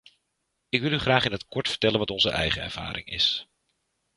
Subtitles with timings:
[0.69, 3.47] Ik wil u graag in het kort vertellen wat onze eigen ervaring is.